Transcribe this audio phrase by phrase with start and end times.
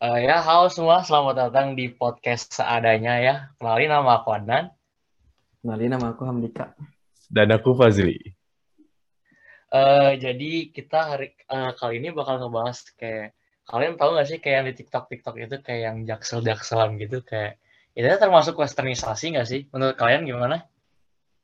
[0.00, 3.34] Uh, ya, halo semua, selamat datang di podcast seadanya ya.
[3.60, 4.72] Kenalin nama aku Adnan.
[5.60, 6.72] Kenalin nama aku Hamdika.
[7.28, 8.16] Dan aku Fazli.
[9.68, 13.36] Uh, jadi kita hari uh, kali ini bakal ngebahas kayak
[13.68, 17.60] kalian tahu gak sih kayak di TikTok TikTok itu kayak yang jaksel jakselan gitu kayak
[17.92, 19.68] itu termasuk westernisasi gak sih?
[19.68, 20.64] Menurut kalian gimana?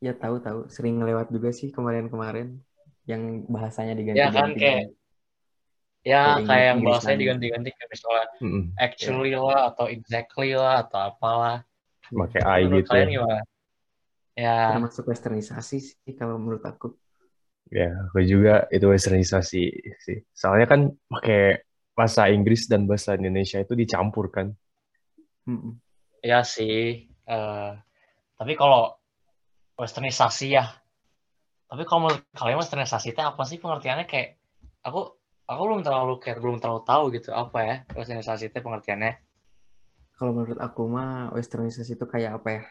[0.00, 2.56] Ya tahu tahu, sering lewat juga sih kemarin-kemarin
[3.04, 4.16] yang bahasanya diganti.
[4.16, 4.96] Ya kan kayak
[6.06, 8.64] ya kayak, yang bahasanya diganti-ganti kayak misalnya mm-hmm.
[8.78, 9.42] actually yeah.
[9.42, 11.66] lah atau exactly lah atau apalah.
[12.06, 13.42] Pakai I gitu kalian gimana?
[14.38, 14.78] Ya.
[14.78, 16.94] Termasuk westernisasi sih kalau menurut aku.
[17.74, 19.64] Ya aku juga itu westernisasi
[19.98, 20.18] sih.
[20.30, 21.66] Soalnya kan pakai
[21.98, 24.54] bahasa Inggris dan bahasa Indonesia itu dicampur kan.
[25.46, 25.78] Mm-hmm.
[26.26, 27.78] ya sih uh,
[28.34, 28.94] tapi kalau
[29.74, 30.70] westernisasi ya.
[31.66, 34.06] Tapi kalau menurut kalian westernisasi itu apa sih pengertiannya?
[34.06, 34.38] Kayak
[34.86, 39.14] aku aku belum terlalu kayak belum terlalu tahu gitu apa ya westernisasi itu pengertiannya.
[40.18, 42.62] Kalau menurut aku mah westernisasi itu kayak apa ya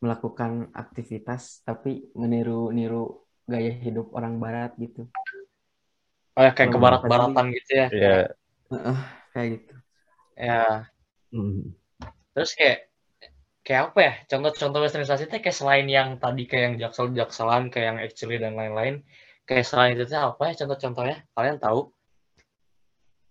[0.00, 5.06] melakukan aktivitas tapi meniru-niru gaya hidup orang barat gitu.
[6.34, 7.86] Oh ya kayak ke barat-baratan gitu ya?
[7.92, 8.16] Iya.
[8.74, 9.74] uh, kayak gitu.
[10.40, 10.88] Ya
[11.30, 11.76] hmm.
[12.34, 12.90] terus kayak
[13.60, 17.98] kayak apa ya contoh-contoh westernisasi itu kayak selain yang tadi kayak yang jaksel-jakselan kayak yang
[18.00, 19.04] actually dan lain-lain
[19.44, 21.26] kayak selain itu apa ya contoh-contohnya?
[21.36, 21.92] Kalian tahu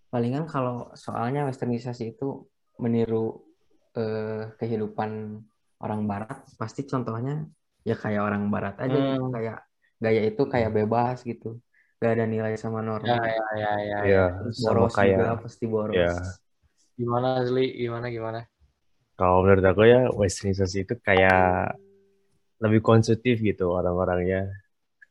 [0.09, 2.49] palingan kalau soalnya westernisasi itu
[2.81, 3.45] meniru
[3.93, 5.41] eh, kehidupan
[5.79, 7.45] orang barat pasti contohnya
[7.87, 9.23] ya kayak orang barat aja gitu.
[9.23, 9.31] hmm.
[9.31, 9.57] kayak
[9.99, 11.59] gaya itu kayak bebas gitu
[11.99, 14.25] gak ada nilai sama norma ya ya ya ya, ya.
[14.63, 16.15] boros kayak, juga pasti boros ya.
[16.95, 18.39] gimana Zli gimana gimana
[19.19, 21.75] kalau menurut aku ya westernisasi itu kayak
[22.59, 24.47] lebih konsumtif gitu orang-orangnya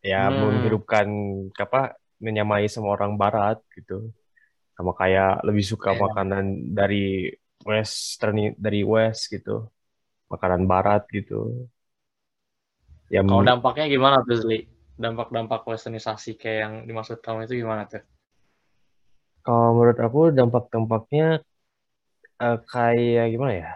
[0.00, 0.36] ya hmm.
[0.36, 1.06] menghidupkan
[1.60, 4.12] apa menyamai sama orang barat gitu
[4.78, 5.98] sama kayak lebih suka yeah.
[6.06, 7.34] makanan dari
[7.66, 9.66] western dari west gitu.
[10.30, 11.66] Makanan barat gitu.
[13.10, 14.70] Ya kalau dampaknya gimana tuh Zli?
[14.98, 18.06] Dampak-dampak westernisasi kayak yang dimaksud kamu itu gimana tuh?
[19.42, 21.42] Kalau menurut aku dampak-dampaknya
[22.38, 23.72] uh, kayak gimana ya?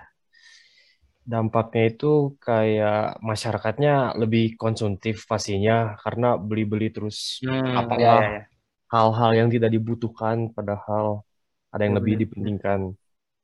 [1.22, 8.51] Dampaknya itu kayak masyarakatnya lebih konsumtif pastinya karena beli-beli terus hmm, apa ya, ya, ya
[8.92, 11.25] hal-hal yang tidak dibutuhkan padahal
[11.72, 12.92] ada yang lebih dipentingkan.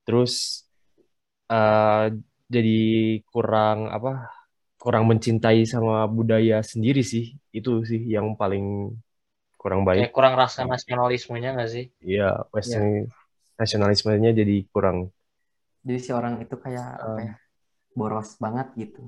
[0.04, 0.64] Terus
[1.48, 2.12] uh,
[2.52, 2.80] jadi
[3.32, 4.28] kurang apa
[4.76, 7.32] kurang mencintai sama budaya sendiri sih.
[7.48, 8.92] Itu sih yang paling
[9.56, 10.12] kurang baik.
[10.12, 11.84] Kayak kurang rasa nasionalismenya nggak sih?
[12.04, 13.10] Iya western ya.
[13.56, 15.08] nasionalismenya jadi kurang.
[15.80, 17.34] Jadi si orang itu kayak uh, apa ya
[17.96, 19.02] boros banget gitu.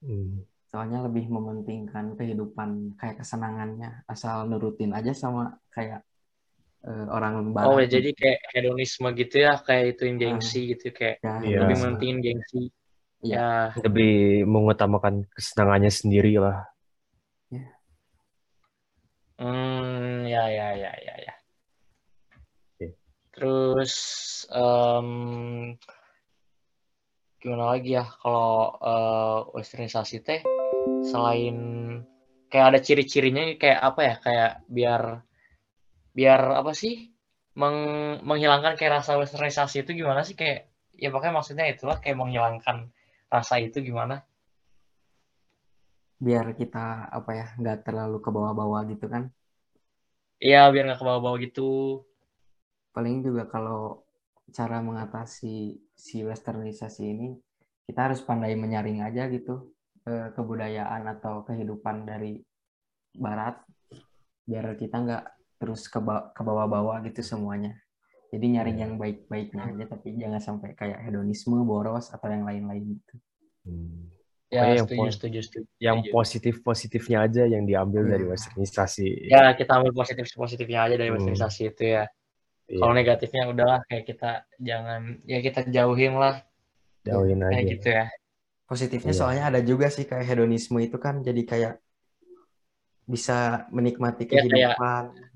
[0.00, 6.06] Hmm soalnya lebih mementingkan kehidupan kayak kesenangannya asal nurutin aja sama kayak
[6.86, 7.66] uh, orang barat.
[7.66, 11.42] Oh ya jadi kayak hedonisme gitu ya kayak itu yang gengsi uh, gitu kayak ya,
[11.42, 12.62] lebih mementingin gengsi.
[13.20, 13.74] Ya.
[13.74, 13.82] ya.
[13.82, 16.62] Lebih mengutamakan kesenangannya sendiri lah.
[17.50, 17.66] Ya.
[19.42, 21.34] Hmm ya ya ya ya ya.
[22.78, 22.94] Okay.
[23.34, 23.94] Terus
[24.54, 25.10] um,
[27.42, 30.40] gimana lagi ya kalau uh, westernisasi teh
[30.98, 31.56] selain
[32.50, 34.14] kayak ada ciri-cirinya kayak apa ya?
[34.18, 35.02] Kayak biar
[36.10, 37.14] biar apa sih?
[37.54, 37.76] Meng,
[38.26, 40.34] menghilangkan kayak rasa westernisasi itu gimana sih?
[40.34, 42.90] Kayak ya pokoknya maksudnya itulah kayak menghilangkan
[43.30, 44.26] rasa itu gimana?
[46.20, 49.30] Biar kita apa ya nggak terlalu ke bawah-bawah gitu kan?
[50.42, 51.70] Iya biar nggak ke bawah-bawah gitu.
[52.90, 54.04] Paling juga kalau
[54.50, 57.28] cara mengatasi si westernisasi ini
[57.86, 59.70] kita harus pandai menyaring aja gitu
[60.06, 62.40] eh, kebudayaan atau kehidupan dari
[63.16, 63.58] barat
[64.46, 65.24] biar kita nggak
[65.60, 66.00] terus ke
[66.32, 67.76] ke bawah-bawah gitu semuanya
[68.30, 73.14] jadi nyaring yang baik-baiknya aja tapi jangan sampai kayak hedonisme boros atau yang lain-lain gitu
[73.66, 74.08] hmm.
[74.48, 78.10] ya yang setuju, setuju, setuju, yang positif positifnya aja yang diambil ya.
[78.16, 78.32] dari iya.
[78.32, 81.16] westernisasi ya kita ambil positif positifnya aja dari hmm.
[81.18, 82.04] westernisasi itu ya
[82.70, 82.78] Iya.
[82.78, 84.30] Kalau negatifnya udahlah kayak kita
[84.62, 86.38] jangan ya kita jauhin lah.
[87.02, 87.72] Jauhin kayak aja.
[87.74, 88.06] gitu ya.
[88.70, 89.18] Positifnya iya.
[89.18, 91.74] soalnya ada juga sih kayak hedonisme itu kan jadi kayak
[93.02, 95.04] bisa menikmati iya, kehidupan.
[95.10, 95.26] Ya,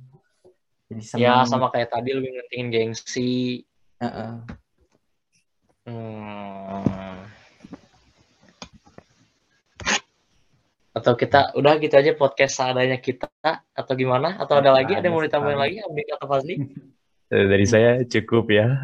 [0.95, 3.67] jadi Ya sama kayak tadi lebih pentingin gengsi.
[3.99, 4.33] Uh -uh.
[5.91, 7.27] Hmm.
[10.95, 14.39] Atau kita udah gitu aja podcast seadanya kita atau gimana?
[14.39, 14.95] Atau ada lagi?
[14.95, 15.83] Ada yang mau ditambahin lagi?
[15.83, 16.55] Abdi atau Fazli?
[17.35, 18.79] Dari saya cukup ya.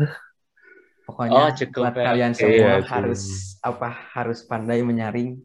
[1.06, 2.04] Pokoknya oh, cukup buat ya.
[2.10, 5.40] kalian semua iya, harus apa harus pandai menyaring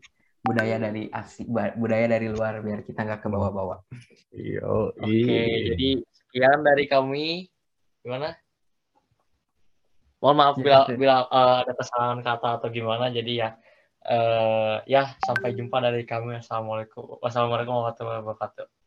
[0.46, 3.82] budaya dari asli budaya dari luar biar kita nggak ke bawah-bawah.
[4.30, 4.62] Iya.
[5.02, 5.42] Oke,
[5.74, 7.50] jadi sekian dari kami.
[8.06, 8.38] Gimana?
[10.22, 13.10] Mohon maaf Ya, bila bila eh, ada kesalahan kata atau gimana.
[13.10, 13.58] Jadi ya
[14.06, 16.38] eh ya sampai jumpa dari kami.
[16.38, 17.18] Assalamualaikum.
[17.26, 18.85] Wassalamualaikum warahmatullahi wabarakatuh.